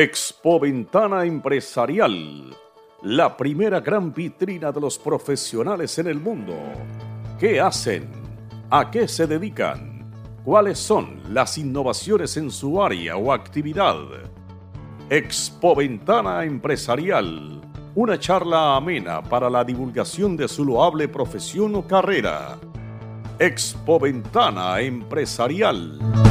Expo 0.00 0.60
Ventana 0.60 1.24
Empresarial, 1.24 2.54
la 3.02 3.36
primera 3.36 3.80
gran 3.80 4.14
vitrina 4.14 4.70
de 4.70 4.80
los 4.80 4.96
profesionales 4.96 5.98
en 5.98 6.06
el 6.06 6.20
mundo. 6.20 6.54
¿Qué 7.36 7.60
hacen? 7.60 8.08
¿A 8.70 8.92
qué 8.92 9.08
se 9.08 9.26
dedican? 9.26 10.08
¿Cuáles 10.44 10.78
son 10.78 11.20
las 11.34 11.58
innovaciones 11.58 12.36
en 12.36 12.52
su 12.52 12.80
área 12.80 13.16
o 13.16 13.32
actividad? 13.32 13.96
Expo 15.10 15.74
Ventana 15.74 16.44
Empresarial, 16.44 17.60
una 17.96 18.20
charla 18.20 18.76
amena 18.76 19.20
para 19.20 19.50
la 19.50 19.64
divulgación 19.64 20.36
de 20.36 20.46
su 20.46 20.64
loable 20.64 21.08
profesión 21.08 21.74
o 21.74 21.84
carrera. 21.84 22.56
Expo 23.40 23.98
Ventana 23.98 24.78
Empresarial. 24.78 26.27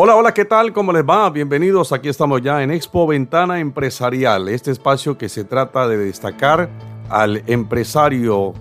Hola, 0.00 0.14
hola, 0.14 0.32
¿qué 0.32 0.44
tal? 0.44 0.72
¿Cómo 0.72 0.92
les 0.92 1.02
va? 1.02 1.28
Bienvenidos. 1.28 1.90
Aquí 1.90 2.08
estamos 2.08 2.40
ya 2.40 2.62
en 2.62 2.70
Expo 2.70 3.04
Ventana 3.04 3.58
Empresarial, 3.58 4.48
este 4.48 4.70
espacio 4.70 5.18
que 5.18 5.28
se 5.28 5.42
trata 5.42 5.88
de 5.88 5.96
destacar 5.96 6.70
al 7.10 7.42
empresario, 7.48 8.54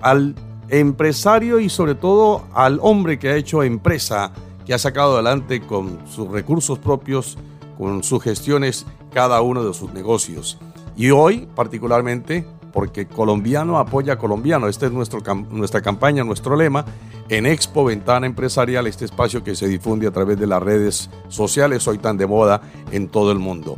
al 0.00 0.34
empresario 0.70 1.60
y 1.60 1.68
sobre 1.68 1.94
todo 1.94 2.46
al 2.54 2.78
hombre 2.80 3.18
que 3.18 3.28
ha 3.28 3.36
hecho 3.36 3.62
empresa, 3.62 4.32
que 4.64 4.72
ha 4.72 4.78
sacado 4.78 5.16
adelante 5.16 5.60
con 5.60 5.98
sus 6.08 6.30
recursos 6.30 6.78
propios, 6.78 7.36
con 7.76 8.02
sus 8.02 8.22
gestiones, 8.22 8.86
cada 9.12 9.42
uno 9.42 9.62
de 9.62 9.74
sus 9.74 9.92
negocios. 9.92 10.56
Y 10.96 11.10
hoy, 11.10 11.46
particularmente, 11.54 12.46
porque 12.72 13.06
colombiano 13.06 13.78
apoya 13.78 14.14
a 14.14 14.18
colombiano, 14.18 14.68
esta 14.68 14.86
es 14.86 14.92
nuestro, 14.92 15.20
nuestra 15.50 15.80
campaña, 15.80 16.24
nuestro 16.24 16.56
lema, 16.56 16.84
en 17.28 17.46
Expo 17.46 17.84
Ventana 17.84 18.26
Empresarial, 18.26 18.86
este 18.86 19.04
espacio 19.04 19.44
que 19.44 19.54
se 19.54 19.68
difunde 19.68 20.06
a 20.06 20.10
través 20.10 20.38
de 20.38 20.46
las 20.46 20.62
redes 20.62 21.10
sociales, 21.28 21.86
hoy 21.86 21.98
tan 21.98 22.16
de 22.16 22.26
moda 22.26 22.60
en 22.90 23.08
todo 23.08 23.32
el 23.32 23.38
mundo. 23.38 23.76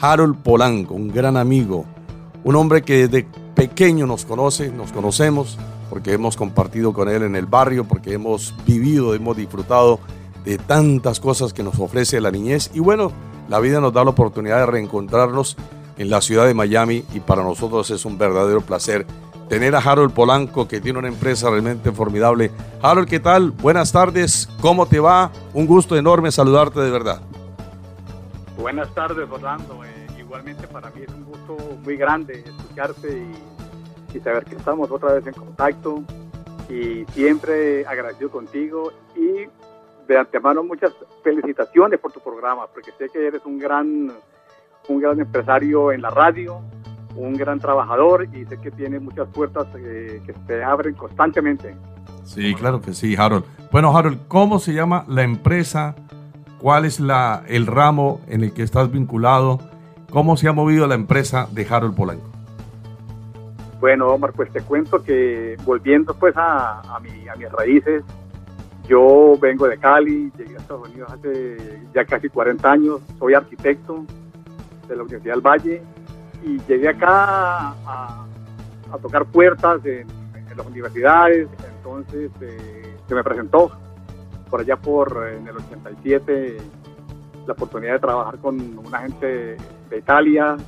Harold 0.00 0.36
Polanco, 0.42 0.94
un 0.94 1.08
gran 1.08 1.36
amigo, 1.36 1.84
un 2.44 2.56
hombre 2.56 2.82
que 2.82 3.08
desde 3.08 3.26
pequeño 3.54 4.06
nos 4.06 4.24
conoce, 4.24 4.70
nos 4.70 4.92
conocemos, 4.92 5.58
porque 5.90 6.12
hemos 6.12 6.36
compartido 6.36 6.92
con 6.92 7.08
él 7.08 7.22
en 7.22 7.36
el 7.36 7.46
barrio, 7.46 7.84
porque 7.84 8.14
hemos 8.14 8.54
vivido, 8.66 9.14
hemos 9.14 9.36
disfrutado 9.36 10.00
de 10.44 10.58
tantas 10.58 11.20
cosas 11.20 11.52
que 11.52 11.62
nos 11.62 11.78
ofrece 11.78 12.20
la 12.20 12.30
niñez 12.30 12.70
y 12.74 12.80
bueno, 12.80 13.12
la 13.48 13.60
vida 13.60 13.80
nos 13.80 13.92
da 13.92 14.02
la 14.02 14.10
oportunidad 14.10 14.58
de 14.58 14.66
reencontrarnos 14.66 15.56
en 15.96 16.10
la 16.10 16.20
ciudad 16.20 16.46
de 16.46 16.54
Miami 16.54 17.04
y 17.12 17.20
para 17.20 17.42
nosotros 17.42 17.90
es 17.90 18.04
un 18.04 18.18
verdadero 18.18 18.60
placer 18.60 19.06
tener 19.48 19.74
a 19.76 19.80
Harold 19.80 20.14
Polanco, 20.14 20.66
que 20.66 20.80
tiene 20.80 20.98
una 20.98 21.08
empresa 21.08 21.50
realmente 21.50 21.92
formidable. 21.92 22.50
Harold, 22.80 23.06
¿qué 23.06 23.20
tal? 23.20 23.50
Buenas 23.50 23.92
tardes, 23.92 24.48
¿cómo 24.62 24.86
te 24.86 24.98
va? 24.98 25.30
Un 25.52 25.66
gusto 25.66 25.94
enorme 25.94 26.32
saludarte 26.32 26.80
de 26.80 26.90
verdad. 26.90 27.20
Buenas 28.56 28.94
tardes, 28.94 29.28
Orlando. 29.30 29.84
Eh, 29.84 30.06
igualmente 30.18 30.66
para 30.68 30.88
mí 30.90 31.02
es 31.02 31.12
un 31.12 31.24
gusto 31.24 31.58
muy 31.84 31.96
grande 31.96 32.42
escucharte 32.46 33.26
y, 34.14 34.20
saber 34.20 34.44
que 34.44 34.56
estamos 34.56 34.90
otra 34.90 35.12
vez 35.12 35.26
en 35.26 35.34
contacto 35.34 36.02
y 36.68 37.04
siempre 37.12 37.86
agradecido 37.86 38.30
contigo 38.30 38.92
y 39.16 39.46
de 40.06 40.18
antemano 40.18 40.62
muchas 40.62 40.92
felicitaciones 41.22 41.98
por 41.98 42.12
tu 42.12 42.20
programa, 42.20 42.66
porque 42.66 42.92
sé 42.92 43.08
que 43.10 43.26
eres 43.26 43.44
un 43.44 43.58
gran, 43.58 44.12
un 44.88 45.00
gran 45.00 45.20
empresario 45.20 45.92
en 45.92 46.02
la 46.02 46.10
radio, 46.10 46.60
un 47.16 47.34
gran 47.34 47.58
trabajador 47.58 48.28
y 48.32 48.44
sé 48.46 48.58
que 48.58 48.70
tiene 48.70 48.98
muchas 48.98 49.28
puertas 49.28 49.66
eh, 49.76 50.20
que 50.24 50.34
se 50.46 50.64
abren 50.64 50.94
constantemente. 50.94 51.74
Sí, 52.24 52.54
claro 52.54 52.80
que 52.80 52.94
sí, 52.94 53.16
Harold. 53.16 53.44
Bueno, 53.70 53.96
Harold, 53.96 54.26
¿cómo 54.28 54.58
se 54.58 54.72
llama 54.72 55.04
la 55.08 55.22
empresa? 55.22 55.94
¿Cuál 56.58 56.84
es 56.84 57.00
la, 57.00 57.42
el 57.48 57.66
ramo 57.66 58.20
en 58.28 58.44
el 58.44 58.52
que 58.52 58.62
estás 58.62 58.90
vinculado? 58.90 59.60
¿Cómo 60.10 60.36
se 60.36 60.48
ha 60.48 60.52
movido 60.52 60.86
la 60.86 60.94
empresa 60.94 61.48
de 61.50 61.66
Harold 61.68 61.96
Polanco? 61.96 62.28
Bueno, 63.80 64.08
Omar, 64.08 64.32
pues 64.32 64.52
te 64.52 64.60
cuento 64.60 65.02
que 65.02 65.56
volviendo 65.64 66.14
pues 66.14 66.36
a, 66.36 66.80
a, 66.80 67.00
mi, 67.00 67.28
a 67.28 67.34
mis 67.34 67.50
raíces, 67.50 68.04
yo 68.86 69.36
vengo 69.40 69.66
de 69.66 69.76
Cali, 69.78 70.30
llegué 70.38 70.54
a 70.54 70.58
Estados 70.58 70.88
Unidos 70.88 71.10
hace 71.10 71.82
ya 71.92 72.04
casi 72.04 72.28
40 72.28 72.70
años, 72.70 73.00
soy 73.18 73.34
arquitecto 73.34 74.04
de 74.88 74.96
la 74.96 75.02
Universidad 75.02 75.34
del 75.34 75.42
Valle 75.42 75.82
y 76.44 76.58
llegué 76.68 76.88
acá 76.88 77.70
a, 77.86 78.26
tocar 79.00 79.24
puertas 79.26 79.84
en, 79.86 80.06
las 80.56 80.66
universidades, 80.66 81.48
entonces 81.76 82.30
eh, 82.42 82.96
se 83.08 83.14
me 83.14 83.24
presentó 83.24 83.72
por 84.50 84.60
allá 84.60 84.76
por 84.76 85.26
en 85.26 85.48
el 85.48 85.56
87 85.56 86.58
la 87.46 87.52
oportunidad 87.54 87.94
de 87.94 87.98
trabajar 88.00 88.38
con 88.38 88.78
una 88.78 88.98
gente 88.98 89.56
de 89.88 89.98
Italia 89.98 90.58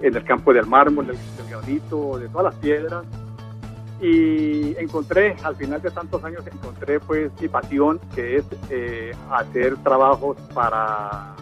en 0.00 0.16
el 0.16 0.24
campo 0.24 0.54
del 0.54 0.64
mármol, 0.64 1.08
del, 1.08 1.18
granito, 1.50 2.18
de 2.18 2.28
todas 2.30 2.44
las 2.44 2.54
piedras 2.54 3.04
y 4.00 4.76
encontré, 4.78 5.36
al 5.42 5.56
final 5.56 5.80
de 5.80 5.90
tantos 5.90 6.22
años, 6.24 6.46
encontré 6.46 7.00
pues 7.00 7.30
mi 7.40 7.48
pasión, 7.48 7.98
que 8.14 8.36
es 8.36 8.44
eh, 8.68 9.12
hacer 9.30 9.76
trabajos 9.78 10.36
para 10.52 11.34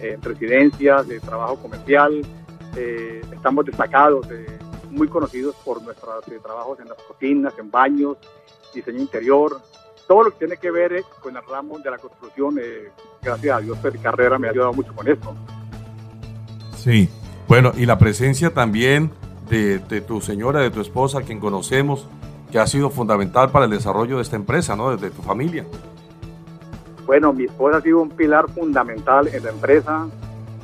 eh, 0.00 0.18
residencias, 0.20 1.06
de 1.08 1.20
trabajo 1.20 1.56
comercial, 1.56 2.22
eh, 2.76 3.22
estamos 3.32 3.64
destacados, 3.64 4.30
eh, 4.30 4.58
muy 4.90 5.08
conocidos 5.08 5.54
por 5.64 5.82
nuestros 5.82 6.28
eh, 6.28 6.38
trabajos 6.42 6.78
en 6.80 6.88
las 6.88 6.98
cocinas, 6.98 7.54
en 7.58 7.70
baños, 7.70 8.18
diseño 8.74 9.00
interior, 9.00 9.58
todo 10.06 10.24
lo 10.24 10.30
que 10.32 10.40
tiene 10.40 10.56
que 10.58 10.70
ver 10.70 11.02
con 11.20 11.34
el 11.34 11.42
ramo 11.48 11.78
de 11.78 11.90
la 11.90 11.98
construcción. 11.98 12.60
gracias 13.22 13.56
a 13.56 13.60
Dios, 13.60 13.78
pues, 13.80 13.94
mi 13.94 14.00
carrera 14.00 14.38
me 14.38 14.48
ha 14.48 14.50
ayudado 14.50 14.74
mucho 14.74 14.94
con 14.94 15.08
esto. 15.08 15.34
Sí, 16.76 17.08
bueno, 17.48 17.72
y 17.76 17.86
la 17.86 17.98
presencia 17.98 18.52
también 18.52 19.10
de, 19.48 19.78
tu 20.06 20.20
señora, 20.20 20.60
de 20.60 20.70
tu 20.70 20.80
esposa, 20.80 21.22
quien 21.22 21.40
conocemos, 21.40 22.06
que 22.52 22.58
ha 22.58 22.66
sido 22.66 22.90
fundamental 22.90 23.50
para 23.50 23.64
el 23.64 23.70
desarrollo 23.70 24.16
de 24.16 24.22
esta 24.22 24.36
empresa, 24.36 24.76
¿no? 24.76 24.94
Desde 24.94 25.10
tu 25.10 25.22
familia. 25.22 25.64
Bueno, 27.06 27.32
mi 27.32 27.44
esposa 27.44 27.78
ha 27.78 27.80
sido 27.80 28.02
un 28.02 28.10
pilar 28.10 28.50
fundamental 28.50 29.28
en 29.28 29.44
la 29.44 29.50
empresa. 29.50 30.08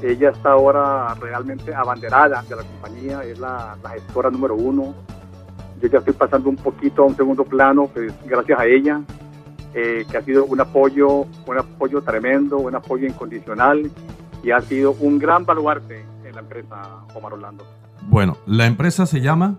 Ella 0.02 0.30
está 0.30 0.50
ahora 0.50 1.14
realmente 1.14 1.72
abanderada 1.72 2.42
de 2.42 2.56
la 2.56 2.62
compañía, 2.64 3.22
es 3.22 3.38
la, 3.38 3.76
gestora 3.94 4.28
número 4.28 4.56
uno. 4.56 4.92
Yo 5.80 5.88
ya 5.88 5.98
estoy 5.98 6.14
pasando 6.14 6.48
un 6.48 6.56
poquito 6.56 7.04
a 7.04 7.06
un 7.06 7.16
segundo 7.16 7.44
plano, 7.44 7.88
pues 7.92 8.12
gracias 8.24 8.58
a 8.58 8.66
ella, 8.66 9.00
eh, 9.74 10.04
que 10.10 10.16
ha 10.16 10.22
sido 10.22 10.44
un 10.44 10.60
apoyo, 10.60 11.26
un 11.46 11.58
apoyo 11.58 12.02
tremendo, 12.02 12.58
un 12.58 12.74
apoyo 12.74 13.06
incondicional 13.06 13.88
y 14.42 14.50
ha 14.50 14.60
sido 14.60 14.92
un 14.98 15.20
gran 15.20 15.44
baluarte 15.44 16.04
en 16.24 16.34
la 16.34 16.40
empresa 16.40 17.04
Omar 17.14 17.34
Orlando. 17.34 17.64
Bueno, 18.08 18.36
¿la 18.46 18.66
empresa 18.66 19.06
se 19.06 19.20
llama? 19.20 19.54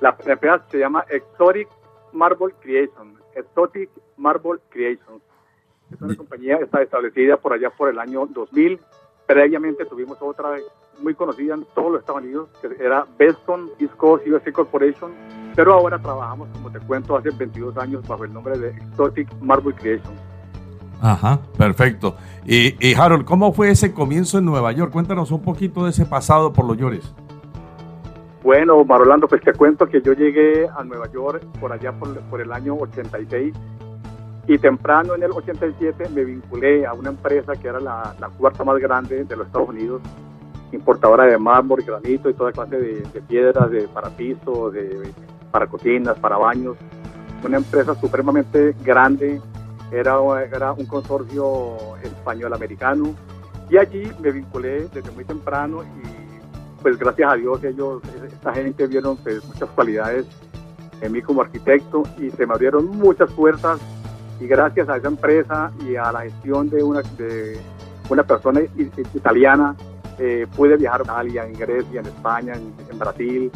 La, 0.00 0.16
empresa 0.26 0.64
se 0.70 0.78
llama 0.78 1.04
Exotic 1.08 1.68
Marble 2.12 2.52
Creation. 2.60 3.14
Exotic 3.36 3.90
Marble 4.16 4.58
Creation. 4.70 5.22
Es 5.92 6.00
una 6.00 6.16
compañía 6.16 6.56
está 6.56 6.82
establecida 6.82 7.36
por 7.36 7.52
allá 7.52 7.70
por 7.70 7.88
el 7.88 7.98
año 7.98 8.26
2000 8.26 8.80
Previamente 9.26 9.86
tuvimos 9.86 10.18
otra 10.20 10.50
muy 11.00 11.14
conocida 11.14 11.54
en 11.54 11.64
todos 11.74 11.92
los 11.92 12.00
Estados 12.00 12.22
Unidos, 12.22 12.48
que 12.60 12.84
era 12.84 13.06
Beston 13.18 13.70
East 13.78 13.94
Coast 13.96 14.26
USA 14.26 14.52
Corporation, 14.52 15.12
pero 15.54 15.72
ahora 15.72 15.98
trabajamos, 15.98 16.48
como 16.52 16.70
te 16.70 16.78
cuento, 16.80 17.16
hace 17.16 17.30
22 17.30 17.76
años 17.78 18.06
bajo 18.06 18.24
el 18.24 18.32
nombre 18.32 18.58
de 18.58 18.68
Exotic 18.70 19.28
Marble 19.40 19.74
Creation. 19.74 20.12
Ajá, 21.00 21.40
perfecto. 21.56 22.16
Y, 22.44 22.76
y, 22.86 22.94
Harold, 22.94 23.24
¿cómo 23.24 23.52
fue 23.52 23.70
ese 23.70 23.92
comienzo 23.92 24.38
en 24.38 24.44
Nueva 24.44 24.72
York? 24.72 24.92
Cuéntanos 24.92 25.30
un 25.32 25.42
poquito 25.42 25.84
de 25.84 25.90
ese 25.90 26.04
pasado 26.04 26.52
por 26.52 26.66
los 26.66 26.76
Llores. 26.76 27.14
Bueno, 28.42 28.84
Marolando, 28.84 29.26
pues 29.26 29.40
te 29.42 29.54
cuento 29.54 29.88
que 29.88 30.02
yo 30.02 30.12
llegué 30.12 30.68
a 30.68 30.84
Nueva 30.84 31.10
York 31.10 31.42
por 31.60 31.72
allá 31.72 31.92
por, 31.92 32.20
por 32.24 32.42
el 32.42 32.52
año 32.52 32.74
86 32.74 33.54
y 34.46 34.58
temprano 34.58 35.14
en 35.14 35.22
el 35.22 35.32
87 35.32 36.08
me 36.10 36.24
vinculé 36.24 36.84
a 36.86 36.92
una 36.92 37.10
empresa 37.10 37.54
que 37.54 37.68
era 37.68 37.80
la, 37.80 38.14
cuarta 38.36 38.62
más 38.62 38.78
grande 38.78 39.24
de 39.24 39.36
los 39.36 39.46
Estados 39.46 39.70
Unidos, 39.70 40.02
importadora 40.72 41.24
de 41.24 41.38
mármol, 41.38 41.82
granito 41.82 42.28
y 42.28 42.34
toda 42.34 42.52
clase 42.52 42.76
de, 42.76 43.22
piedras 43.22 43.70
de, 43.70 43.88
para 43.88 44.10
pisos, 44.10 44.72
de, 44.72 45.10
para 45.50 45.66
cocinas, 45.66 46.18
para 46.18 46.36
baños. 46.36 46.76
Una 47.42 47.56
empresa 47.56 47.94
supremamente 47.94 48.74
grande, 48.84 49.40
era, 49.90 50.16
era 50.52 50.72
un 50.72 50.86
consorcio 50.86 51.96
español-americano. 52.02 53.14
Y 53.70 53.78
allí 53.78 54.10
me 54.20 54.30
vinculé 54.30 54.88
desde 54.88 55.10
muy 55.12 55.24
temprano 55.24 55.82
y 55.82 56.82
pues 56.82 56.98
gracias 56.98 57.32
a 57.32 57.36
Dios 57.36 57.64
ellos, 57.64 58.02
esta 58.26 58.52
gente 58.52 58.86
vieron 58.86 59.16
pues, 59.16 59.42
muchas 59.46 59.70
cualidades 59.70 60.26
en 61.00 61.12
mí 61.12 61.22
como 61.22 61.40
arquitecto 61.40 62.02
y 62.18 62.30
se 62.30 62.46
me 62.46 62.52
abrieron 62.52 62.86
muchas 62.98 63.30
puertas 63.32 63.80
y 64.40 64.46
gracias 64.46 64.88
a 64.88 64.96
esa 64.96 65.08
empresa 65.08 65.70
y 65.88 65.96
a 65.96 66.10
la 66.12 66.22
gestión 66.22 66.68
de 66.70 66.82
una, 66.82 67.02
de 67.16 67.58
una 68.08 68.22
persona 68.22 68.60
italiana 69.14 69.76
eh, 70.18 70.46
pude 70.54 70.76
viajar 70.76 71.00
a 71.00 71.04
Italia, 71.04 71.46
en 71.46 71.52
Grecia, 71.54 72.00
en 72.00 72.06
España, 72.06 72.52
en, 72.54 72.98
Brasil. 72.98 73.50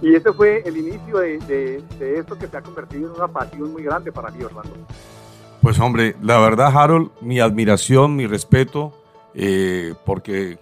Y 0.00 0.14
ese 0.14 0.32
fue 0.32 0.62
el 0.64 0.76
inicio 0.76 1.18
de, 1.18 1.82
de, 1.98 2.18
esto 2.18 2.38
que 2.38 2.46
se 2.46 2.56
ha 2.56 2.62
convertido 2.62 3.08
en 3.08 3.16
una 3.16 3.28
pasión 3.28 3.72
muy 3.72 3.82
grande 3.82 4.12
para 4.12 4.30
mí, 4.30 4.42
Orlando. 4.42 4.72
Pues 5.60 5.78
hombre, 5.78 6.16
la 6.22 6.38
verdad, 6.38 6.72
Harold, 6.74 7.10
mi 7.20 7.40
admiración, 7.40 8.16
mi 8.16 8.26
respeto, 8.26 8.92
eh, 9.34 9.94
porque 10.06 10.58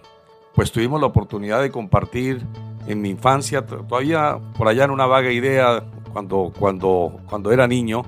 pues 0.55 0.71
tuvimos 0.71 0.99
la 0.99 1.07
oportunidad 1.07 1.61
de 1.61 1.71
compartir 1.71 2.41
en 2.87 3.01
mi 3.01 3.09
infancia, 3.09 3.65
todavía 3.65 4.39
por 4.57 4.67
allá 4.67 4.83
en 4.83 4.91
una 4.91 5.05
vaga 5.05 5.31
idea, 5.31 5.83
cuando, 6.11 6.51
cuando, 6.57 7.19
cuando 7.29 7.51
era 7.51 7.67
niño, 7.67 8.03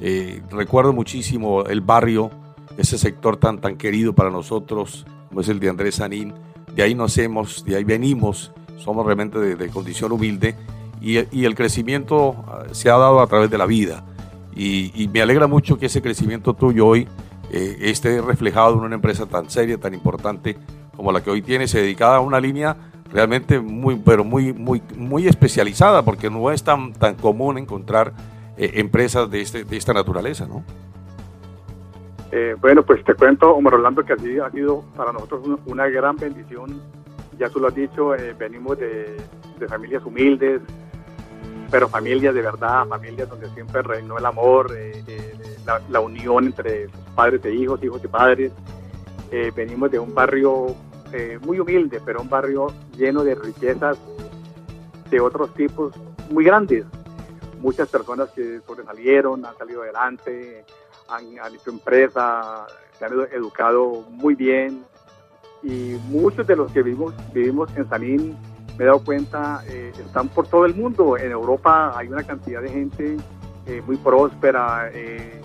eh, 0.00 0.42
recuerdo 0.50 0.92
muchísimo 0.92 1.64
el 1.64 1.80
barrio, 1.80 2.30
ese 2.76 2.98
sector 2.98 3.36
tan, 3.36 3.58
tan 3.60 3.76
querido 3.76 4.14
para 4.14 4.30
nosotros, 4.30 5.06
como 5.28 5.40
es 5.40 5.48
el 5.48 5.58
de 5.60 5.68
Andrés 5.68 5.96
Sanín. 5.96 6.32
De 6.74 6.82
ahí 6.82 6.94
nacemos, 6.94 7.64
de 7.64 7.76
ahí 7.76 7.84
venimos, 7.84 8.52
somos 8.76 9.04
realmente 9.04 9.38
de, 9.38 9.68
condición 9.68 10.12
humilde 10.12 10.54
y, 11.00 11.16
el 11.16 11.54
crecimiento 11.54 12.36
ah, 12.46 12.64
se 12.72 12.90
ha 12.90 12.96
dado 12.96 13.20
a 13.20 13.26
través 13.26 13.50
de 13.50 13.58
la 13.58 13.66
vida. 13.66 14.04
Y, 14.54 15.08
me 15.12 15.22
alegra 15.22 15.46
mucho 15.46 15.78
que 15.78 15.86
ese 15.86 16.02
crecimiento 16.02 16.54
tuyo 16.54 16.86
hoy 16.86 17.06
eh, 17.52 17.76
esté 17.80 18.20
reflejado 18.20 18.74
en 18.74 18.80
una 18.80 18.96
empresa 18.96 19.26
tan 19.26 19.48
seria, 19.50 19.78
tan 19.78 19.94
importante 19.94 20.56
como 20.96 21.12
la 21.12 21.22
que 21.22 21.30
hoy 21.30 21.42
tienes, 21.42 21.72
dedicada 21.72 22.16
a 22.16 22.20
una 22.20 22.40
línea 22.40 22.76
realmente 23.12 23.60
muy, 23.60 23.96
pero 23.96 24.24
muy, 24.24 24.52
muy, 24.52 24.82
muy 24.96 25.26
especializada, 25.28 26.04
porque 26.04 26.28
no 26.28 26.50
es 26.50 26.62
tan, 26.62 26.92
tan 26.92 27.14
común 27.14 27.58
encontrar 27.58 28.12
eh, 28.58 28.72
empresas 28.74 29.30
de, 29.30 29.40
este, 29.40 29.64
de 29.64 29.76
esta 29.76 29.92
naturaleza, 29.92 30.46
¿no? 30.46 30.64
Eh, 32.30 32.54
bueno, 32.60 32.82
pues 32.82 33.02
te 33.04 33.14
cuento, 33.14 33.54
Omar 33.54 33.74
Orlando, 33.74 34.04
que 34.04 34.12
así 34.12 34.38
ha 34.38 34.50
sido 34.50 34.84
para 34.96 35.12
nosotros 35.12 35.60
una, 35.66 35.86
gran 35.86 36.16
bendición. 36.16 36.80
Ya 37.38 37.48
tú 37.48 37.60
lo 37.60 37.68
has 37.68 37.74
dicho, 37.74 38.14
venimos 38.38 38.78
de, 38.78 39.16
de 39.58 39.68
familias 39.68 40.04
humildes, 40.04 40.60
pero 41.70 41.88
familias 41.88 42.34
de 42.34 42.42
verdad, 42.42 42.86
familias 42.86 43.28
donde 43.28 43.48
siempre 43.50 43.82
reinó 43.82 44.18
el 44.18 44.26
amor, 44.26 44.72
eh, 44.76 45.02
eh, 45.06 45.34
la, 45.90 46.00
unión 46.00 46.46
entre 46.46 46.88
padres 47.14 47.44
e 47.44 47.52
hijos, 47.52 47.82
hijos 47.82 48.02
y 48.02 48.08
padres. 48.08 48.52
Eh, 49.30 49.52
venimos 49.54 49.90
de 49.90 49.98
un 49.98 50.14
barrio 50.14 50.74
muy 51.40 51.58
humilde, 51.58 52.02
pero 52.04 52.20
un 52.20 52.28
barrio 52.28 52.66
lleno 52.94 53.24
de 53.24 53.34
riquezas 53.34 53.96
de 55.10 55.20
otros 55.20 55.54
tipos 55.54 55.94
muy 56.30 56.44
grandes. 56.44 56.84
Muchas 57.60 57.88
personas 57.88 58.30
que 58.30 58.60
sobresalieron, 58.66 59.44
han 59.44 59.56
salido 59.56 59.82
adelante, 59.82 60.64
han, 61.08 61.54
hecho 61.54 61.70
empresa, 61.70 62.66
se 62.98 63.04
han 63.04 63.12
educado 63.32 64.04
muy 64.10 64.34
bien. 64.34 64.84
Y 65.62 65.96
muchos 66.08 66.46
de 66.46 66.56
los 66.56 66.70
que 66.70 66.82
vivimos, 66.82 67.14
vivimos 67.32 67.68
en 67.76 67.88
Sanín 67.88 68.36
me 68.78 68.84
he 68.84 68.86
dado 68.86 69.00
cuenta, 69.04 69.64
eh, 69.66 69.92
están 69.98 70.28
por 70.28 70.46
todo 70.46 70.64
el 70.64 70.74
mundo. 70.74 71.16
En 71.18 71.32
Europa 71.32 71.92
hay 71.98 72.06
una 72.06 72.22
cantidad 72.22 72.62
de 72.62 72.68
gente 72.68 73.16
eh, 73.66 73.82
muy 73.84 73.96
próspera, 73.96 74.88
eh, 74.94 75.42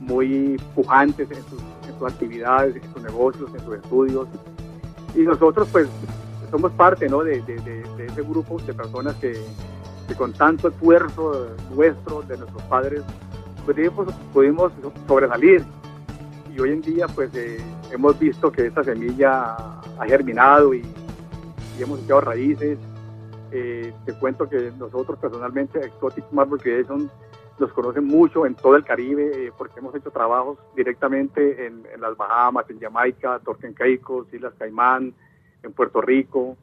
muy 0.00 0.60
pujantes 0.74 1.30
en 1.30 1.42
sus, 1.44 1.62
actividades, 2.06 2.76
en 2.76 2.92
sus 2.92 3.02
negocios, 3.02 3.50
en 3.54 3.64
sus 3.64 3.74
estudios. 3.76 4.28
Y 5.14 5.20
nosotros 5.20 5.66
pues 5.72 5.88
somos 6.50 6.70
parte 6.72 7.08
¿no? 7.08 7.24
de, 7.24 7.38
ese 7.38 8.22
grupo 8.22 8.60
de 8.60 8.74
personas 8.74 9.16
que, 9.16 9.32
con 10.14 10.32
tanto 10.32 10.68
esfuerzo 10.68 11.48
nuestro, 11.74 12.22
de 12.22 12.38
nuestros 12.38 12.62
padres, 12.64 13.02
pudimos, 13.66 14.12
pudimos 14.32 14.72
sobresalir. 15.06 15.64
Y 16.54 16.60
hoy 16.60 16.72
en 16.72 16.80
día 16.80 17.06
pues 17.08 17.30
hemos 17.92 18.18
visto 18.18 18.50
que 18.50 18.66
esta 18.66 18.82
semilla 18.82 19.54
ha 19.54 20.06
germinado 20.06 20.74
y 20.74 20.82
hemos 21.78 22.00
echado 22.00 22.20
raíces. 22.20 22.78
Eh, 23.50 23.92
te 24.04 24.12
cuento 24.14 24.48
que 24.48 24.72
nosotros 24.78 25.18
personalmente, 25.18 25.80
Exotic 25.80 26.24
Marble 26.32 26.60
Creation, 26.60 27.10
nos 27.58 27.72
conocen 27.72 28.04
mucho 28.04 28.46
en 28.46 28.54
todo 28.54 28.76
el 28.76 28.84
Caribe 28.84 29.46
eh, 29.46 29.52
porque 29.56 29.80
hemos 29.80 29.94
hecho 29.94 30.10
trabajos 30.10 30.58
directamente 30.76 31.66
en, 31.66 31.82
las 31.98 32.16
Bahamas, 32.16 32.68
en 32.70 32.78
Jamaica, 32.78 33.40
Torque 33.44 33.72
Caicos, 33.74 34.32
Islas 34.32 34.54
Caimán, 34.58 35.14
en 35.62 35.72
Puerto 35.72 36.00
Rico. 36.00 36.56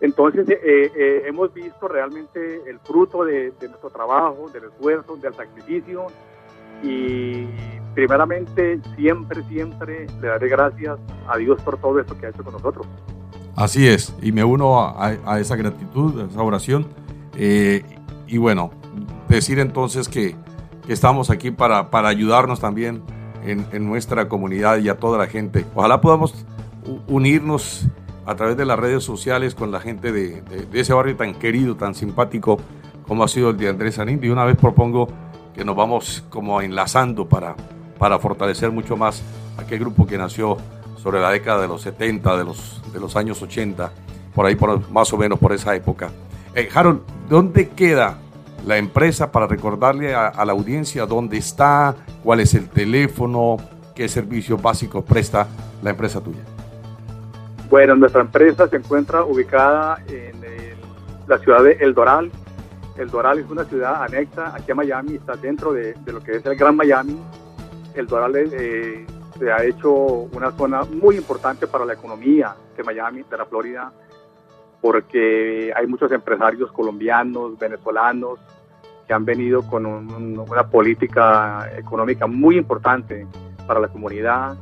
Entonces 0.00 0.46
eh, 0.48 1.24
hemos 1.26 1.52
visto 1.52 1.88
realmente 1.88 2.62
el 2.68 2.78
fruto 2.80 3.24
de, 3.24 3.52
nuestro 3.60 3.90
trabajo, 3.90 4.48
del 4.52 4.64
esfuerzo, 4.64 5.16
del 5.16 5.34
sacrificio 5.34 6.06
y 6.82 7.46
primeramente 7.94 8.80
siempre, 8.96 9.42
siempre 9.44 10.06
le 10.20 10.28
daré 10.28 10.48
gracias 10.48 10.98
a 11.26 11.36
Dios 11.36 11.60
por 11.62 11.78
todo 11.78 11.98
esto 11.98 12.16
que 12.16 12.26
ha 12.26 12.28
hecho 12.28 12.44
con 12.44 12.52
nosotros. 12.52 12.86
Así 13.56 13.88
es, 13.88 14.14
y 14.22 14.30
me 14.30 14.44
uno 14.44 14.78
a, 14.80 15.40
esa 15.40 15.56
gratitud, 15.56 16.20
a 16.20 16.26
esa 16.26 16.42
oración. 16.42 16.86
Eh, 17.36 17.82
y 18.28 18.38
bueno, 18.38 18.70
decir 19.28 19.58
entonces 19.58 20.08
que, 20.08 20.36
estamos 20.86 21.28
aquí 21.28 21.50
para, 21.50 21.90
para 21.90 22.08
ayudarnos 22.08 22.60
también 22.60 23.02
en, 23.44 23.86
nuestra 23.86 24.28
comunidad 24.28 24.78
y 24.78 24.88
a 24.88 24.96
toda 24.96 25.18
la 25.18 25.26
gente. 25.26 25.64
Ojalá 25.74 26.00
podamos 26.00 26.46
unirnos 27.08 27.86
a 28.28 28.36
través 28.36 28.58
de 28.58 28.66
las 28.66 28.78
redes 28.78 29.02
sociales 29.02 29.54
con 29.54 29.72
la 29.72 29.80
gente 29.80 30.12
de, 30.12 30.42
ese 30.74 30.92
barrio 30.92 31.16
tan 31.16 31.32
querido, 31.32 31.76
tan 31.76 31.94
simpático 31.94 32.58
como 33.06 33.24
ha 33.24 33.28
sido 33.28 33.48
el 33.48 33.56
de 33.56 33.70
Andrés 33.70 33.94
Sanín. 33.94 34.20
Y 34.22 34.28
una 34.28 34.44
vez 34.44 34.54
propongo 34.54 35.08
que 35.54 35.64
nos 35.64 35.74
vamos 35.74 36.22
como 36.28 36.60
enlazando 36.60 37.26
para, 37.26 37.56
para 37.98 38.18
fortalecer 38.18 38.70
mucho 38.70 38.98
más 38.98 39.22
aquel 39.56 39.78
grupo 39.78 40.06
que 40.06 40.18
nació 40.18 40.58
sobre 41.02 41.22
la 41.22 41.30
década 41.30 41.62
de 41.62 41.68
los 41.68 41.80
70, 41.80 42.36
de 42.36 42.44
los, 42.44 42.82
de 42.92 43.00
los 43.00 43.16
años 43.16 43.40
80, 43.40 43.92
por 44.34 44.44
ahí 44.44 44.56
por, 44.56 44.90
más 44.90 45.10
o 45.14 45.16
menos 45.16 45.38
por 45.38 45.54
esa 45.54 45.74
época. 45.74 46.10
Eh, 46.54 46.68
Harold, 46.74 47.00
¿dónde 47.30 47.70
queda 47.70 48.18
la 48.66 48.76
empresa 48.76 49.32
para 49.32 49.46
recordarle 49.46 50.14
a, 50.14 50.44
la 50.44 50.52
audiencia 50.52 51.06
dónde 51.06 51.38
está, 51.38 51.96
cuál 52.22 52.40
es 52.40 52.52
el 52.52 52.68
teléfono, 52.68 53.56
qué 53.94 54.06
servicios 54.06 54.60
básicos 54.60 55.02
presta 55.02 55.48
la 55.82 55.88
empresa 55.88 56.20
tuya? 56.20 56.57
Bueno, 57.70 57.94
nuestra 57.96 58.22
empresa 58.22 58.66
se 58.66 58.76
encuentra 58.76 59.24
ubicada 59.24 59.98
en 60.08 60.40
la 61.26 61.38
ciudad 61.38 61.62
de 61.62 61.72
El 61.72 61.92
Doral. 61.92 62.30
El 62.96 63.10
Doral 63.10 63.38
es 63.38 63.50
una 63.50 63.64
ciudad 63.64 64.02
anexa 64.02 64.54
aquí 64.54 64.72
a 64.72 64.74
Miami, 64.74 65.16
está 65.16 65.36
dentro 65.36 65.74
de, 65.74 65.94
lo 66.06 66.20
que 66.20 66.36
es 66.36 66.46
el 66.46 66.56
Gran 66.56 66.76
Miami. 66.76 67.20
El 67.94 68.06
Doral 68.06 68.36
eh, 68.36 69.06
se 69.38 69.52
ha 69.52 69.62
hecho 69.64 69.92
una 69.92 70.50
zona 70.52 70.82
muy 70.84 71.16
importante 71.16 71.66
para 71.66 71.84
la 71.84 71.92
economía 71.92 72.56
de 72.74 72.82
Miami, 72.82 73.22
de 73.30 73.36
la 73.36 73.44
Florida, 73.44 73.92
porque 74.80 75.70
hay 75.76 75.86
muchos 75.86 76.10
empresarios 76.10 76.72
colombianos, 76.72 77.58
venezolanos, 77.58 78.40
que 79.06 79.12
han 79.12 79.26
venido 79.26 79.62
con 79.62 79.84
una 79.84 80.66
política 80.68 81.68
económica 81.76 82.26
muy 82.26 82.56
importante 82.56 83.26
para 83.66 83.78
la 83.78 83.88
comunidad. 83.88 84.56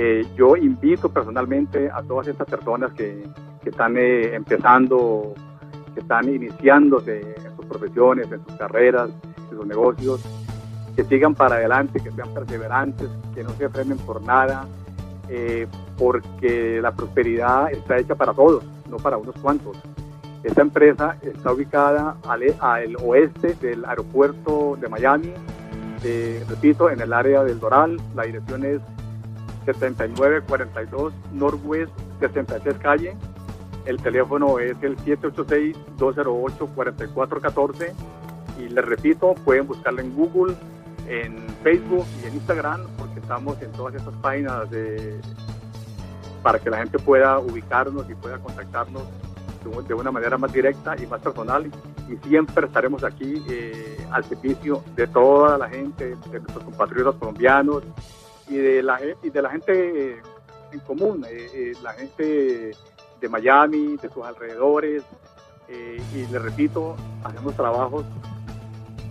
Eh, 0.00 0.24
yo 0.36 0.54
invito 0.54 1.08
personalmente 1.08 1.90
a 1.90 2.04
todas 2.04 2.28
estas 2.28 2.46
personas 2.46 2.92
que, 2.92 3.24
que 3.60 3.70
están 3.70 3.96
eh, 3.96 4.32
empezando, 4.32 5.34
que 5.92 5.98
están 5.98 6.32
iniciándose 6.32 7.34
en 7.36 7.56
sus 7.56 7.66
profesiones, 7.66 8.30
en 8.30 8.44
sus 8.44 8.54
carreras, 8.54 9.10
en 9.50 9.56
sus 9.56 9.66
negocios, 9.66 10.24
que 10.94 11.02
sigan 11.02 11.34
para 11.34 11.56
adelante, 11.56 11.98
que 11.98 12.12
sean 12.12 12.32
perseverantes, 12.32 13.08
que 13.34 13.42
no 13.42 13.50
se 13.54 13.68
frenen 13.70 13.98
por 13.98 14.22
nada, 14.22 14.68
eh, 15.28 15.66
porque 15.98 16.80
la 16.80 16.92
prosperidad 16.92 17.72
está 17.72 17.98
hecha 17.98 18.14
para 18.14 18.32
todos, 18.32 18.62
no 18.88 18.98
para 18.98 19.16
unos 19.16 19.34
cuantos. 19.40 19.76
Esta 20.44 20.62
empresa 20.62 21.16
está 21.22 21.52
ubicada 21.52 22.18
al, 22.28 22.54
al 22.60 22.96
oeste 23.02 23.54
del 23.54 23.84
aeropuerto 23.84 24.78
de 24.80 24.86
Miami, 24.86 25.32
repito, 26.48 26.88
en 26.88 27.00
el 27.00 27.12
área 27.12 27.42
del 27.42 27.58
Doral. 27.58 28.00
La 28.14 28.22
dirección 28.22 28.64
es 28.64 28.80
7942 29.74 31.12
Northwest 31.32 31.92
63 32.20 32.78
Calle. 32.78 33.16
El 33.84 34.00
teléfono 34.02 34.58
es 34.58 34.76
el 34.82 34.96
786-208-4414. 34.98 37.92
Y 38.58 38.68
les 38.68 38.84
repito, 38.84 39.34
pueden 39.44 39.66
buscarla 39.66 40.02
en 40.02 40.14
Google 40.14 40.54
en 41.08 41.36
Facebook 41.62 42.04
y 42.22 42.26
en 42.26 42.34
Instagram, 42.34 42.86
porque 42.98 43.20
estamos 43.20 43.60
en 43.62 43.72
todas 43.72 43.94
estas 43.94 44.14
páginas 44.16 44.70
de, 44.70 45.18
para 46.42 46.58
que 46.58 46.70
la 46.70 46.78
gente 46.78 46.98
pueda 46.98 47.38
ubicarnos 47.38 48.08
y 48.10 48.14
pueda 48.14 48.38
contactarnos 48.38 49.02
de 49.86 49.94
una 49.94 50.10
manera 50.10 50.38
más 50.38 50.52
directa 50.52 50.96
y 51.00 51.06
más 51.06 51.20
personal. 51.20 51.70
Y 52.08 52.28
siempre 52.28 52.66
estaremos 52.66 53.04
aquí 53.04 53.42
eh, 53.48 53.98
al 54.10 54.24
servicio 54.24 54.82
de 54.96 55.06
toda 55.06 55.58
la 55.58 55.68
gente, 55.68 56.16
de 56.30 56.40
nuestros 56.40 56.64
compatriotas 56.64 57.16
colombianos 57.16 57.82
y 58.48 58.56
de 58.56 58.82
la, 58.82 58.98
y 59.22 59.30
de 59.30 59.42
la 59.42 59.50
gente 59.50 60.20
en 60.72 60.80
común, 60.80 61.24
eh, 61.28 61.46
eh, 61.54 61.72
la 61.82 61.92
gente 61.92 62.72
de 63.20 63.28
Miami, 63.28 63.96
de 63.96 64.08
sus 64.10 64.24
alrededores. 64.24 65.02
y 65.68 66.26
les 66.32 66.42
repito, 66.42 66.96
hacemos 67.24 67.54
trabajos 67.54 68.04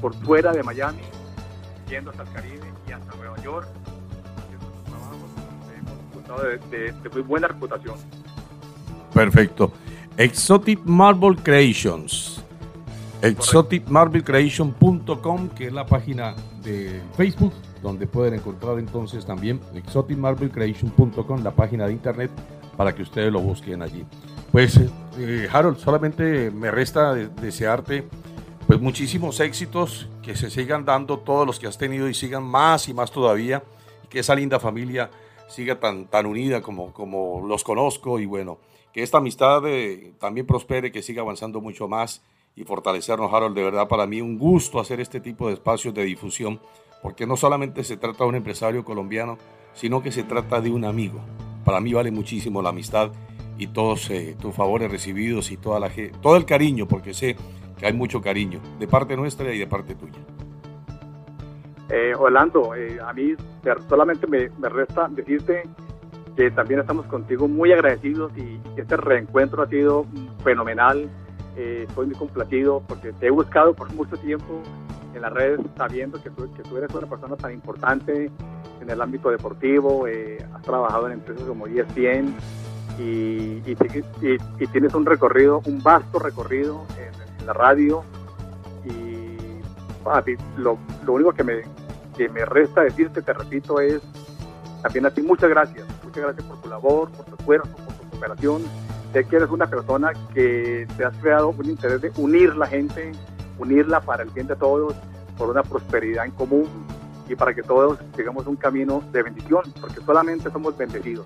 por 0.01 0.13
fuera 0.25 0.51
de 0.51 0.63
Miami 0.63 1.01
yendo 1.87 2.09
hasta 2.11 2.23
el 2.23 2.31
Caribe 2.31 2.67
y 2.87 2.91
hasta 2.91 3.15
Nueva 3.15 3.41
York, 3.43 3.67
hemos 5.77 5.91
de, 6.71 6.93
muy 7.11 7.21
buena 7.21 7.47
reputación. 7.47 7.95
Perfecto. 9.13 9.71
Exotic 10.17 10.79
Marble 10.83 11.35
Creations. 11.35 12.43
ExoticMarbleCreation.com, 13.21 15.49
que 15.49 15.67
es 15.67 15.73
la 15.73 15.85
página 15.85 16.33
de 16.63 17.03
Facebook 17.15 17.53
donde 17.81 18.07
pueden 18.07 18.35
encontrar 18.35 18.79
entonces 18.79 19.25
también 19.25 19.59
exoticmarblecreation.com, 19.75 21.43
la 21.43 21.51
página 21.51 21.87
de 21.87 21.93
internet, 21.93 22.31
para 22.75 22.93
que 22.93 23.01
ustedes 23.01 23.31
lo 23.31 23.41
busquen 23.41 23.81
allí. 23.81 24.05
Pues, 24.51 24.79
eh, 25.17 25.47
Harold, 25.51 25.77
solamente 25.77 26.51
me 26.51 26.71
resta 26.71 27.13
desearte 27.13 28.07
pues 28.67 28.81
muchísimos 28.81 29.39
éxitos, 29.39 30.09
que 30.21 30.35
se 30.35 30.49
sigan 30.49 30.83
dando 30.83 31.19
todos 31.19 31.47
los 31.47 31.57
que 31.57 31.67
has 31.67 31.77
tenido 31.77 32.09
y 32.09 32.13
sigan 32.13 32.43
más 32.43 32.89
y 32.89 32.93
más 32.93 33.11
todavía, 33.11 33.63
y 34.03 34.07
que 34.07 34.19
esa 34.19 34.35
linda 34.35 34.59
familia 34.59 35.09
siga 35.47 35.79
tan, 35.79 36.07
tan 36.07 36.25
unida 36.25 36.61
como, 36.61 36.91
como 36.91 37.45
los 37.47 37.63
conozco 37.63 38.19
y 38.19 38.25
bueno, 38.25 38.59
que 38.91 39.03
esta 39.03 39.19
amistad 39.19 39.61
eh, 39.67 40.13
también 40.19 40.45
prospere, 40.45 40.91
que 40.91 41.01
siga 41.01 41.21
avanzando 41.21 41.61
mucho 41.61 41.87
más 41.87 42.21
y 42.55 42.63
fortalecernos, 42.63 43.31
Harold. 43.31 43.55
De 43.55 43.63
verdad, 43.63 43.87
para 43.87 44.07
mí 44.07 44.19
un 44.19 44.37
gusto 44.37 44.79
hacer 44.79 44.99
este 44.99 45.19
tipo 45.19 45.47
de 45.47 45.53
espacios 45.53 45.93
de 45.93 46.03
difusión, 46.03 46.59
porque 47.01 47.27
no 47.27 47.37
solamente 47.37 47.83
se 47.83 47.97
trata 47.97 48.23
de 48.23 48.29
un 48.29 48.35
empresario 48.35 48.83
colombiano, 48.83 49.37
sino 49.73 50.01
que 50.01 50.11
se 50.11 50.23
trata 50.23 50.61
de 50.61 50.71
un 50.71 50.85
amigo. 50.85 51.19
Para 51.63 51.79
mí 51.81 51.93
vale 51.93 52.11
muchísimo 52.11 52.61
la 52.61 52.69
amistad 52.69 53.11
y 53.57 53.67
todos 53.67 54.09
eh, 54.09 54.35
tus 54.39 54.55
favores 54.55 54.91
recibidos 54.91 55.51
y 55.51 55.57
toda 55.57 55.79
la, 55.79 55.91
todo 56.21 56.37
el 56.37 56.45
cariño, 56.45 56.87
porque 56.87 57.13
sé 57.13 57.35
que 57.77 57.85
hay 57.85 57.93
mucho 57.93 58.21
cariño 58.21 58.59
de 58.79 58.87
parte 58.87 59.15
nuestra 59.15 59.53
y 59.53 59.59
de 59.59 59.67
parte 59.67 59.95
tuya. 59.95 60.19
Eh, 61.89 62.13
Orlando, 62.17 62.75
eh, 62.75 62.99
a 63.05 63.13
mí 63.13 63.33
solamente 63.87 64.27
me, 64.27 64.49
resta 64.69 65.07
decirte 65.09 65.63
que 66.35 66.51
también 66.51 66.79
estamos 66.79 67.05
contigo 67.05 67.47
muy 67.47 67.71
agradecidos 67.71 68.31
y 68.37 68.59
este 68.79 68.97
reencuentro 68.97 69.63
ha 69.63 69.67
sido 69.67 70.05
fenomenal. 70.43 71.09
Estoy 71.55 72.07
muy 72.07 72.15
complacido 72.15 72.83
porque 72.87 73.11
te 73.13 73.27
he 73.27 73.31
buscado 73.31 73.73
por 73.73 73.91
mucho 73.93 74.15
tiempo 74.17 74.61
en 75.17 75.23
las 75.23 75.33
redes 75.33 75.59
sabiendo 75.75 76.21
que 76.21 76.29
tú, 76.29 76.51
que 76.53 76.63
tú 76.63 76.77
eres 76.77 76.93
una 76.93 77.07
persona 77.07 77.35
tan 77.35 77.53
importante 77.53 78.31
en 78.81 78.89
el 78.89 79.01
ámbito 79.01 79.29
deportivo, 79.29 80.07
eh, 80.07 80.45
has 80.53 80.61
trabajado 80.61 81.07
en 81.07 81.13
empresas 81.13 81.43
como 81.43 81.67
ESPN 81.67 82.33
y, 82.99 83.61
y, 83.65 84.67
tienes 84.71 84.93
un 84.93 85.05
recorrido, 85.05 85.61
un 85.65 85.83
vasto 85.83 86.19
recorrido 86.19 86.85
en, 86.97 87.45
la 87.45 87.53
radio 87.53 88.03
y 88.83 89.37
lo, 90.57 90.77
lo 91.05 91.13
único 91.13 91.31
que 91.31 91.45
me, 91.45 91.61
que 92.17 92.27
me 92.27 92.43
resta 92.43 92.81
decirte, 92.81 93.21
te 93.21 93.31
repito, 93.31 93.79
es 93.79 94.01
también 94.81 95.05
a 95.05 95.11
ti 95.11 95.21
muchas 95.21 95.49
gracias, 95.49 95.87
muchas 96.03 96.23
gracias 96.23 96.45
por 96.45 96.61
tu 96.61 96.69
labor, 96.69 97.11
por 97.11 97.25
tu 97.25 97.35
esfuerzo, 97.35 97.69
por 97.75 97.93
tu 97.93 98.09
cooperación. 98.09 98.63
Sé 99.13 99.25
que 99.25 99.37
eres 99.37 99.49
una 99.49 99.67
persona 99.67 100.11
que 100.33 100.87
te 100.97 101.05
has 101.05 101.15
creado 101.17 101.49
un 101.49 101.65
interés 101.65 102.01
de 102.01 102.11
unir 102.17 102.55
la 102.55 102.67
gente, 102.67 103.11
unirla 103.59 104.01
para 104.01 104.23
el 104.23 104.29
bien 104.29 104.47
de 104.47 104.55
todos, 104.55 104.93
por 105.37 105.49
una 105.49 105.63
prosperidad 105.63 106.25
en 106.25 106.31
común 106.31 106.67
y 107.29 107.35
para 107.35 107.53
que 107.53 107.61
todos 107.61 107.99
sigamos 108.15 108.47
un 108.47 108.55
camino 108.55 109.03
de 109.11 109.23
bendición, 109.23 109.61
porque 109.79 110.01
solamente 110.05 110.49
somos 110.49 110.77
bendecidos. 110.77 111.25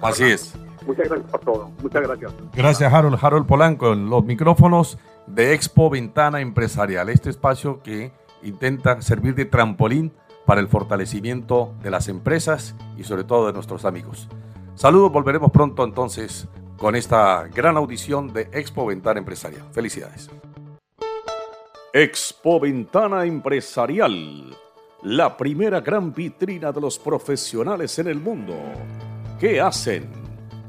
Así 0.00 0.24
es. 0.24 0.54
Muchas 0.86 1.08
gracias 1.08 1.30
por 1.30 1.40
todo. 1.40 1.70
Muchas 1.82 2.02
gracias. 2.02 2.32
Gracias, 2.54 2.92
Harold. 2.92 3.18
Harold 3.20 3.46
Polanco, 3.46 3.92
en 3.92 4.10
los 4.10 4.24
micrófonos 4.24 4.98
de 5.26 5.54
Expo 5.54 5.90
Ventana 5.90 6.40
Empresarial, 6.40 7.08
este 7.08 7.30
espacio 7.30 7.82
que 7.82 8.12
intenta 8.42 9.00
servir 9.02 9.34
de 9.34 9.44
trampolín 9.44 10.12
para 10.44 10.60
el 10.60 10.68
fortalecimiento 10.68 11.72
de 11.82 11.90
las 11.90 12.08
empresas 12.08 12.74
y 12.96 13.04
sobre 13.04 13.24
todo 13.24 13.46
de 13.46 13.52
nuestros 13.52 13.84
amigos. 13.84 14.28
Saludos, 14.74 15.12
volveremos 15.12 15.52
pronto 15.52 15.84
entonces 15.84 16.48
con 16.78 16.96
esta 16.96 17.44
gran 17.54 17.76
audición 17.76 18.32
de 18.32 18.48
Expo 18.52 18.86
Ventana 18.86 19.20
Empresarial. 19.20 19.62
Felicidades. 19.72 20.30
Expo 21.92 22.58
Ventana 22.58 23.24
Empresarial, 23.24 24.56
la 25.02 25.36
primera 25.36 25.80
gran 25.80 26.12
vitrina 26.12 26.72
de 26.72 26.80
los 26.80 26.98
profesionales 26.98 27.98
en 27.98 28.08
el 28.08 28.18
mundo. 28.18 28.54
¿Qué 29.38 29.60
hacen? 29.60 30.10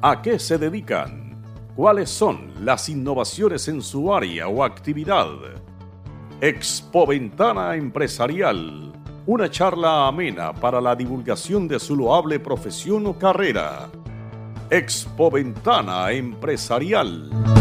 ¿A 0.01 0.21
qué 0.21 0.37
se 0.37 0.57
dedican? 0.57 1.41
¿Cuáles 1.75 2.09
son 2.09 2.51
las 2.65 2.89
innovaciones 2.89 3.67
en 3.67 3.81
su 3.81 4.13
área 4.13 4.47
o 4.47 4.63
actividad? 4.63 5.29
Expo 6.41 7.07
Ventana 7.07 7.75
Empresarial 7.75 8.93
una 9.25 9.49
charla 9.49 10.07
amena 10.07 10.53
para 10.53 10.81
la 10.81 10.95
divulgación 10.95 11.65
de 11.65 11.79
su 11.79 11.95
loable 11.95 12.41
profesión 12.41 13.07
o 13.07 13.17
carrera. 13.17 13.89
Expo 14.69 15.31
Ventana 15.31 16.11
Empresarial. 16.11 17.52